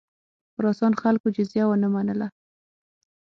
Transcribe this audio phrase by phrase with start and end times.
[0.53, 2.27] خراسان خلکو جزیه ونه منله.